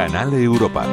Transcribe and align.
Canal 0.00 0.32
Europa. 0.32 0.86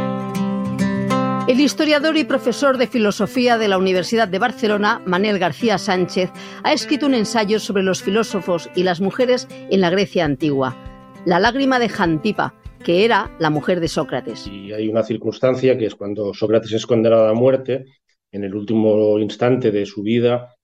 El 1.48 1.62
historiador 1.62 2.18
y 2.18 2.26
profesor 2.26 2.78
de 2.78 2.88
filosofía 2.88 3.58
de 3.58 3.70
la 3.70 3.78
Universidad 3.78 4.28
de 4.28 4.38
Barcelona, 4.38 5.02
Manel 5.06 5.40
García 5.40 5.78
Sánchez, 5.78 6.30
ha 6.66 6.74
escrito 6.74 7.06
un 7.06 7.14
ensayo 7.14 7.62
sobre 7.62 7.84
los 7.84 8.04
filósofos 8.04 8.70
y 8.76 8.84
las 8.84 9.00
mujeres 9.00 9.48
en 9.50 9.80
la 9.80 9.90
Grecia 9.90 10.26
antigua. 10.26 10.76
La 11.24 11.40
lágrima 11.40 11.80
de 11.80 11.88
Jantipa, 11.88 12.54
que 12.84 13.06
era 13.06 13.32
la 13.40 13.50
mujer 13.50 13.80
de 13.80 13.88
Sócrates. 13.88 14.46
Y 14.46 14.74
hay 14.74 14.90
una 14.90 15.04
circunstancia 15.04 15.78
que 15.78 15.86
es 15.86 15.96
cuando 15.96 16.34
Sócrates 16.34 16.74
es 16.74 16.86
condenado 16.86 17.30
a 17.30 17.34
muerte, 17.34 17.86
en 18.34 18.44
el 18.44 18.54
último 18.56 19.18
instante 19.20 19.72
de 19.72 19.86
su 19.86 20.04
vida, 20.04 20.57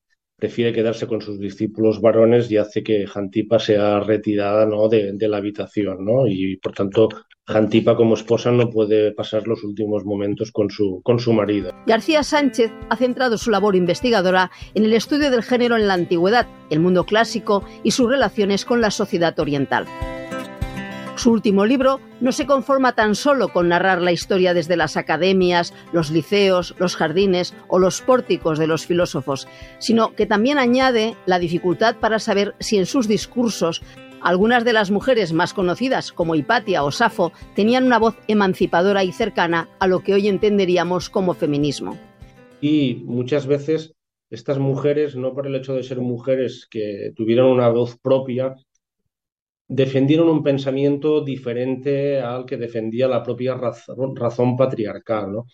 prefiere 0.43 0.73
quedarse 0.73 1.07
con 1.07 1.21
sus 1.21 1.39
discípulos 1.39 2.01
varones 2.01 2.51
y 2.51 2.57
hace 2.57 2.83
que 2.83 3.07
Jantipa 3.07 3.59
sea 3.59 4.01
retirada 4.01 4.65
¿no? 4.65 4.89
de, 4.89 5.15
la 5.17 5.37
habitación. 5.37 6.03
¿no? 6.03 6.27
Y 6.27 6.57
por 6.57 6.73
tanto, 6.73 7.07
Jantipa 7.47 7.95
como 7.95 8.15
esposa 8.15 8.51
no 8.51 8.69
puede 8.69 9.13
pasar 9.13 9.47
los 9.47 9.63
últimos 9.63 10.03
momentos 10.03 10.51
con 10.51 10.69
su, 10.69 10.99
con 11.01 11.19
su 11.19 11.31
marido. 11.31 11.71
García 11.87 12.23
Sánchez 12.23 12.73
ha 12.89 12.97
centrado 12.97 13.37
su 13.37 13.51
labor 13.51 13.77
investigadora 13.77 14.51
en 14.75 14.83
el 14.83 14.91
estudio 14.91 15.31
del 15.31 15.43
género 15.43 15.77
en 15.77 15.87
la 15.87 15.93
antigüedad, 15.93 16.45
el 16.69 16.81
mundo 16.81 17.05
clásico 17.05 17.63
y 17.81 17.91
sus 17.91 18.09
relaciones 18.09 18.65
con 18.65 18.81
la 18.81 18.91
sociedad 18.91 19.39
oriental. 19.39 19.85
Su 21.15 21.31
último 21.31 21.65
libro 21.65 21.99
no 22.21 22.31
se 22.31 22.47
conforma 22.47 22.95
tan 22.95 23.13
solo 23.13 23.49
con 23.49 23.69
narrar 23.69 24.01
la 24.01 24.11
historia 24.11 24.53
desde 24.53 24.75
las 24.75 24.97
academias, 24.97 25.73
los 25.91 26.09
liceos, 26.09 26.73
los 26.79 26.95
jardines 26.95 27.53
o 27.67 27.77
los 27.77 28.01
pórticos 28.01 28.57
de 28.57 28.65
los 28.65 28.87
filósofos, 28.87 29.47
sino 29.77 30.15
que 30.15 30.25
también 30.25 30.57
añade 30.57 31.15
la 31.27 31.37
dificultad 31.37 31.97
para 31.97 32.17
saber 32.17 32.55
si 32.59 32.77
en 32.77 32.87
sus 32.87 33.07
discursos 33.07 33.83
algunas 34.21 34.65
de 34.65 34.73
las 34.73 34.89
mujeres 34.89 35.33
más 35.33 35.53
conocidas, 35.53 36.11
como 36.11 36.33
Hipatia 36.33 36.83
o 36.83 36.91
Safo, 36.91 37.31
tenían 37.55 37.83
una 37.83 37.99
voz 37.99 38.15
emancipadora 38.27 39.03
y 39.03 39.11
cercana 39.11 39.69
a 39.79 39.87
lo 39.87 39.99
que 39.99 40.13
hoy 40.13 40.27
entenderíamos 40.27 41.09
como 41.09 41.33
feminismo. 41.35 41.97
Y 42.59 43.03
muchas 43.05 43.45
veces 43.45 43.93
estas 44.31 44.57
mujeres, 44.57 45.15
no 45.15 45.33
por 45.33 45.45
el 45.45 45.55
hecho 45.55 45.75
de 45.75 45.83
ser 45.83 45.99
mujeres 45.99 46.65
que 46.71 47.11
tuvieran 47.15 47.47
una 47.47 47.69
voz 47.69 47.99
propia, 47.99 48.55
defendieron 49.67 50.29
un 50.29 50.43
pensamiento 50.43 51.23
diferente 51.23 52.19
al 52.19 52.45
que 52.45 52.57
defendía 52.57 53.07
la 53.07 53.23
propia 53.23 53.55
razón, 53.55 54.57
patriarcal. 54.57 55.31
¿no? 55.31 55.45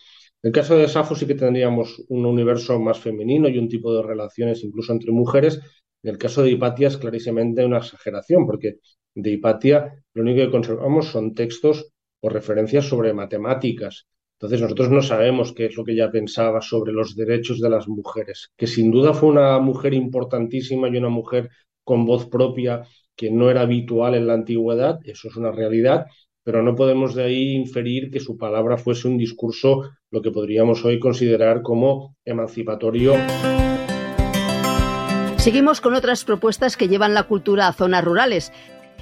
En 0.42 0.48
el 0.48 0.52
caso 0.52 0.76
de 0.76 0.88
Safo 0.88 1.14
sí 1.14 1.26
que 1.26 1.34
tendríamos 1.34 2.02
un 2.08 2.26
universo 2.26 2.78
más 2.80 2.98
femenino 2.98 3.48
y 3.48 3.58
un 3.58 3.68
tipo 3.68 3.94
de 3.94 4.02
relaciones 4.02 4.64
incluso 4.64 4.92
entre 4.92 5.12
mujeres. 5.12 5.60
En 6.02 6.10
el 6.10 6.18
caso 6.18 6.42
de 6.42 6.50
Hipatia 6.50 6.88
es 6.88 6.96
clarísimamente 6.96 7.64
una 7.64 7.78
exageración, 7.78 8.46
porque 8.46 8.76
de 9.14 9.30
Hipatia 9.30 10.02
lo 10.14 10.22
único 10.22 10.38
que 10.38 10.50
conservamos 10.50 11.06
son 11.08 11.34
textos 11.34 11.92
o 12.20 12.28
referencias 12.28 12.86
sobre 12.86 13.12
matemáticas. 13.12 14.06
Entonces 14.38 14.62
nosotros 14.62 14.90
no 14.90 15.02
sabemos 15.02 15.52
qué 15.52 15.66
es 15.66 15.76
lo 15.76 15.84
que 15.84 15.92
ella 15.92 16.10
pensaba 16.10 16.62
sobre 16.62 16.92
los 16.92 17.14
derechos 17.14 17.60
de 17.60 17.68
las 17.68 17.86
mujeres, 17.88 18.50
que 18.56 18.66
sin 18.66 18.90
duda 18.90 19.12
fue 19.12 19.28
una 19.28 19.58
mujer 19.58 19.92
importantísima 19.92 20.88
y 20.88 20.96
una 20.96 21.10
mujer 21.10 21.50
con 21.84 22.06
voz 22.06 22.26
propia 22.26 22.82
que 23.20 23.30
no 23.30 23.50
era 23.50 23.60
habitual 23.60 24.14
en 24.14 24.26
la 24.26 24.32
antigüedad, 24.32 24.98
eso 25.04 25.28
es 25.28 25.36
una 25.36 25.52
realidad, 25.52 26.06
pero 26.42 26.62
no 26.62 26.74
podemos 26.74 27.14
de 27.14 27.24
ahí 27.24 27.50
inferir 27.50 28.10
que 28.10 28.18
su 28.18 28.38
palabra 28.38 28.78
fuese 28.78 29.08
un 29.08 29.18
discurso 29.18 29.90
lo 30.10 30.22
que 30.22 30.30
podríamos 30.30 30.82
hoy 30.86 30.98
considerar 30.98 31.60
como 31.60 32.16
emancipatorio. 32.24 33.12
Seguimos 35.36 35.82
con 35.82 35.94
otras 35.94 36.24
propuestas 36.24 36.78
que 36.78 36.88
llevan 36.88 37.12
la 37.12 37.24
cultura 37.24 37.68
a 37.68 37.74
zonas 37.74 38.02
rurales. 38.02 38.54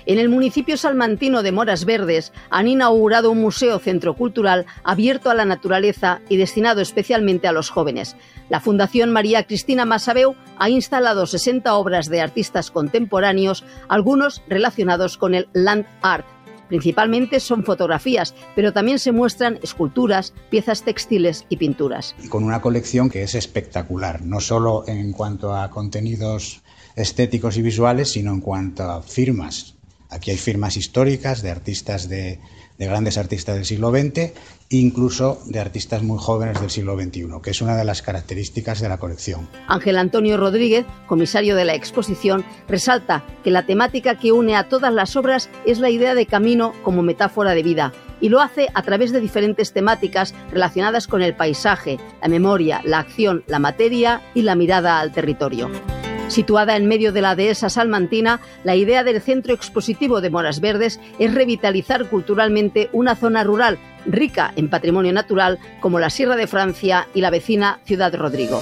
En 0.09 0.19
el 0.19 0.31
municipio 0.31 0.79
salmantino 0.79 1.43
de 1.43 1.53
Moras 1.53 1.85
Verdes 1.85 2.33
han 2.49 2.67
inaugurado 2.67 3.31
un 3.31 3.43
museo 3.43 3.79
centro 3.79 4.17
cultural 4.17 4.65
abierto 4.83 5.29
a 5.29 5.35
la 5.35 5.45
naturaleza 5.45 6.23
y 6.31 6.39
destinado 6.39 6.81
especialmente 6.81 7.47
a 7.47 7.53
los 7.53 7.69
jóvenes. 7.69 8.17
La 8.49 8.61
Fundación 8.61 9.11
María 9.11 9.47
Cristina 9.47 9.85
Masabeu 9.85 10.35
ha 10.59 10.71
instalado 10.71 11.27
60 11.27 11.75
obras 11.75 12.09
de 12.09 12.23
artistas 12.23 12.71
contemporáneos, 12.71 13.65
algunos 13.87 14.43
relacionados 14.49 15.19
con 15.19 15.35
el 15.35 15.47
land 15.53 15.85
art. 16.01 16.25
Principalmente 16.69 17.39
son 17.39 17.63
fotografías, 17.63 18.35
pero 18.57 18.73
también 18.73 18.99
se 18.99 19.13
muestran 19.13 19.59
esculturas, 19.63 20.33
piezas 20.49 20.85
textiles 20.85 21.45
y 21.51 21.59
pinturas. 21.59 22.15
Con 22.31 22.45
una 22.45 22.63
colección 22.63 23.11
que 23.11 23.25
es 23.25 23.35
espectacular, 23.35 24.23
no 24.23 24.41
solo 24.41 24.85
en 24.87 25.13
cuanto 25.13 25.55
a 25.55 25.69
contenidos 25.69 26.63
estéticos 26.97 27.59
y 27.59 27.63
visuales, 27.63 28.13
sino 28.13 28.33
en 28.33 28.41
cuanto 28.41 28.85
a 28.85 29.03
firmas 29.03 29.75
Aquí 30.11 30.31
hay 30.31 30.39
firmas 30.39 30.77
históricas 30.77 31.43
de 31.43 31.51
artistas 31.51 32.09
de, 32.09 32.39
grandes 32.79 33.19
artistas 33.19 33.57
del 33.57 33.65
siglo 33.65 33.91
XX, 33.91 34.33
incluso 34.71 35.43
de 35.47 35.61
artistas 35.61 36.03
muy 36.03 36.19
jóvenes 36.19 36.61
del 36.61 36.71
siglo 36.71 36.97
XXI, 36.97 37.27
que 37.43 37.51
es 37.51 37.61
una 37.61 37.77
de 37.77 37.85
las 37.85 38.03
características 38.03 38.81
de 38.81 38.89
la 38.89 38.99
colección. 38.99 39.49
Ángel 39.67 39.99
Antonio 39.99 40.37
Rodríguez, 40.37 40.87
comisario 41.07 41.57
de 41.57 41.65
la 41.65 41.75
exposición, 41.75 42.45
resalta 42.69 43.25
que 43.45 43.51
la 43.51 43.67
temática 43.67 44.19
que 44.19 44.33
une 44.33 44.57
a 44.57 44.69
todas 44.69 44.93
las 44.93 45.17
obras 45.17 45.51
es 45.67 45.79
la 45.79 45.91
idea 45.91 46.15
de 46.15 46.27
camino 46.27 46.73
como 46.83 47.03
metáfora 47.03 47.53
de 47.53 47.63
vida, 47.63 47.93
y 48.21 48.31
lo 48.31 48.41
hace 48.41 48.69
a 48.75 48.83
través 48.83 49.13
de 49.13 49.21
diferentes 49.21 49.73
temáticas 49.73 50.35
relacionadas 50.51 51.07
con 51.07 51.23
el 51.23 51.35
paisaje, 51.37 51.99
la 52.23 52.29
memoria, 52.29 52.81
la 52.85 53.01
acción, 53.01 53.45
la 53.47 53.59
materia 53.59 54.23
y 54.35 54.43
la 54.43 54.55
mirada 54.55 55.01
al 55.01 55.13
territorio. 55.13 55.71
Situada 56.29 56.77
en 56.77 56.87
medio 56.87 57.13
de 57.13 57.23
la 57.23 57.35
dehesa 57.35 57.71
salmantina, 57.71 58.41
la 58.63 58.77
idea 58.77 59.03
del 59.03 59.21
centro 59.23 59.55
expositivo 59.55 60.21
de 60.21 60.29
Moras 60.29 60.61
Verdes 60.61 61.01
es 61.19 61.35
revitalizar 61.35 62.09
culturalmente 62.11 62.91
una 62.93 63.17
zona 63.17 63.45
rural 63.45 63.79
rica 64.05 64.53
en 64.57 64.69
patrimonio 64.69 65.13
natural 65.13 65.59
como 65.81 65.99
la 65.99 66.11
Sierra 66.11 66.37
de 66.37 66.47
Francia 66.47 67.09
y 67.15 67.23
la 67.23 67.31
vecina 67.31 67.81
Ciudad 67.85 68.15
Rodrigo. 68.15 68.61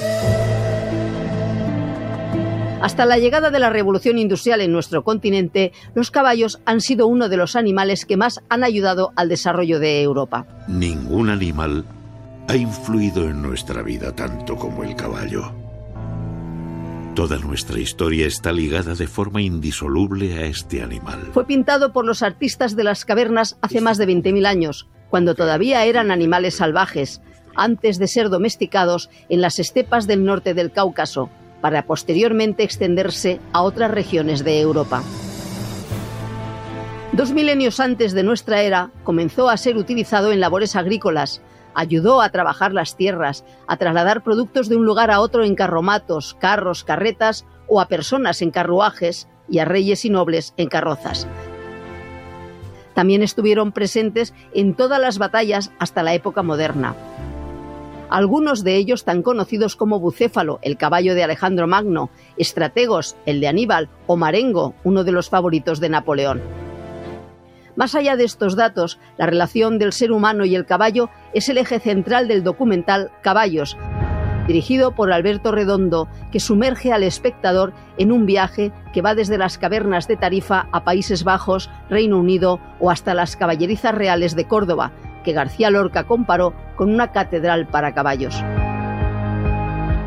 Hasta 2.80 3.04
la 3.04 3.18
llegada 3.18 3.50
de 3.50 3.58
la 3.58 3.70
revolución 3.70 4.16
industrial 4.16 4.60
en 4.60 4.70
nuestro 4.70 5.02
continente, 5.02 5.72
los 5.94 6.12
caballos 6.12 6.60
han 6.66 6.80
sido 6.80 7.08
uno 7.08 7.28
de 7.28 7.36
los 7.36 7.56
animales 7.56 8.06
que 8.06 8.16
más 8.16 8.42
han 8.48 8.62
ayudado 8.62 9.12
al 9.16 9.28
desarrollo 9.28 9.80
de 9.80 10.02
Europa. 10.02 10.46
Ningún 10.68 11.30
animal 11.30 11.84
ha 12.46 12.54
influido 12.54 13.28
en 13.28 13.42
nuestra 13.42 13.82
vida 13.82 14.14
tanto 14.14 14.54
como 14.54 14.84
el 14.84 14.94
caballo. 14.94 15.65
Toda 17.16 17.38
nuestra 17.38 17.80
historia 17.80 18.26
está 18.26 18.52
ligada 18.52 18.94
de 18.94 19.06
forma 19.06 19.40
indisoluble 19.40 20.34
a 20.34 20.44
este 20.44 20.82
animal. 20.82 21.30
Fue 21.32 21.46
pintado 21.46 21.90
por 21.90 22.04
los 22.04 22.22
artistas 22.22 22.76
de 22.76 22.84
las 22.84 23.06
cavernas 23.06 23.56
hace 23.62 23.80
más 23.80 23.96
de 23.96 24.06
20.000 24.06 24.46
años, 24.46 24.86
cuando 25.08 25.34
todavía 25.34 25.86
eran 25.86 26.10
animales 26.10 26.56
salvajes, 26.56 27.22
antes 27.54 27.98
de 27.98 28.06
ser 28.06 28.28
domesticados 28.28 29.08
en 29.30 29.40
las 29.40 29.58
estepas 29.58 30.06
del 30.06 30.26
norte 30.26 30.52
del 30.52 30.72
Cáucaso, 30.72 31.30
para 31.62 31.86
posteriormente 31.86 32.64
extenderse 32.64 33.40
a 33.54 33.62
otras 33.62 33.90
regiones 33.90 34.44
de 34.44 34.60
Europa. 34.60 35.02
Dos 37.12 37.32
milenios 37.32 37.80
antes 37.80 38.12
de 38.12 38.24
nuestra 38.24 38.60
era, 38.60 38.90
comenzó 39.04 39.48
a 39.48 39.56
ser 39.56 39.78
utilizado 39.78 40.32
en 40.32 40.40
labores 40.40 40.76
agrícolas, 40.76 41.40
ayudó 41.76 42.22
a 42.22 42.30
trabajar 42.30 42.72
las 42.72 42.96
tierras, 42.96 43.44
a 43.68 43.76
trasladar 43.76 44.24
productos 44.24 44.68
de 44.68 44.76
un 44.76 44.84
lugar 44.84 45.12
a 45.12 45.20
otro 45.20 45.44
en 45.44 45.54
carromatos, 45.54 46.34
carros, 46.34 46.82
carretas 46.82 47.46
o 47.68 47.80
a 47.80 47.86
personas 47.86 48.42
en 48.42 48.50
carruajes 48.50 49.28
y 49.48 49.60
a 49.60 49.64
reyes 49.64 50.04
y 50.04 50.10
nobles 50.10 50.54
en 50.56 50.68
carrozas. 50.68 51.28
También 52.94 53.22
estuvieron 53.22 53.72
presentes 53.72 54.32
en 54.54 54.74
todas 54.74 54.98
las 54.98 55.18
batallas 55.18 55.70
hasta 55.78 56.02
la 56.02 56.14
época 56.14 56.42
moderna. 56.42 56.96
Algunos 58.08 58.64
de 58.64 58.76
ellos 58.76 59.04
tan 59.04 59.22
conocidos 59.22 59.76
como 59.76 60.00
Bucéfalo, 60.00 60.60
el 60.62 60.78
caballo 60.78 61.14
de 61.14 61.24
Alejandro 61.24 61.66
Magno, 61.66 62.08
Estrategos, 62.38 63.16
el 63.26 63.40
de 63.40 63.48
Aníbal, 63.48 63.90
o 64.06 64.16
Marengo, 64.16 64.74
uno 64.84 65.04
de 65.04 65.12
los 65.12 65.28
favoritos 65.28 65.80
de 65.80 65.90
Napoleón. 65.90 66.65
Más 67.76 67.94
allá 67.94 68.16
de 68.16 68.24
estos 68.24 68.56
datos, 68.56 68.98
la 69.18 69.26
relación 69.26 69.78
del 69.78 69.92
ser 69.92 70.10
humano 70.10 70.46
y 70.46 70.54
el 70.54 70.64
caballo 70.64 71.10
es 71.34 71.48
el 71.50 71.58
eje 71.58 71.78
central 71.78 72.26
del 72.26 72.42
documental 72.42 73.10
Caballos, 73.22 73.76
dirigido 74.46 74.94
por 74.94 75.12
Alberto 75.12 75.52
Redondo, 75.52 76.08
que 76.32 76.40
sumerge 76.40 76.92
al 76.92 77.02
espectador 77.02 77.74
en 77.98 78.12
un 78.12 78.24
viaje 78.24 78.72
que 78.94 79.02
va 79.02 79.14
desde 79.14 79.36
las 79.36 79.58
cavernas 79.58 80.08
de 80.08 80.16
Tarifa 80.16 80.68
a 80.72 80.84
Países 80.84 81.22
Bajos, 81.22 81.68
Reino 81.90 82.18
Unido 82.18 82.60
o 82.80 82.90
hasta 82.90 83.12
las 83.12 83.36
caballerizas 83.36 83.94
reales 83.94 84.34
de 84.34 84.46
Córdoba, 84.46 84.92
que 85.22 85.32
García 85.32 85.70
Lorca 85.70 86.04
comparó 86.04 86.54
con 86.76 86.90
una 86.90 87.12
catedral 87.12 87.66
para 87.66 87.92
caballos. 87.92 88.42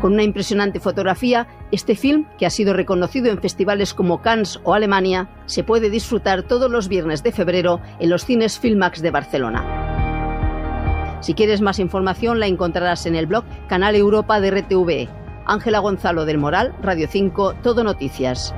Con 0.00 0.14
una 0.14 0.22
impresionante 0.22 0.80
fotografía, 0.80 1.46
este 1.72 1.94
film, 1.94 2.24
que 2.38 2.46
ha 2.46 2.50
sido 2.50 2.72
reconocido 2.72 3.30
en 3.30 3.38
festivales 3.38 3.92
como 3.92 4.22
Cannes 4.22 4.58
o 4.64 4.72
Alemania, 4.72 5.28
se 5.44 5.62
puede 5.62 5.90
disfrutar 5.90 6.42
todos 6.42 6.70
los 6.70 6.88
viernes 6.88 7.22
de 7.22 7.32
febrero 7.32 7.80
en 7.98 8.08
los 8.08 8.24
cines 8.24 8.58
Filmax 8.58 9.02
de 9.02 9.10
Barcelona. 9.10 11.18
Si 11.20 11.34
quieres 11.34 11.60
más 11.60 11.78
información 11.78 12.40
la 12.40 12.46
encontrarás 12.46 13.04
en 13.04 13.14
el 13.14 13.26
blog 13.26 13.44
Canal 13.68 13.94
Europa 13.94 14.40
de 14.40 14.50
RTV. 14.50 15.10
Ángela 15.44 15.80
Gonzalo 15.80 16.24
del 16.24 16.38
Moral, 16.38 16.74
Radio 16.80 17.06
5, 17.06 17.56
Todo 17.62 17.84
Noticias. 17.84 18.54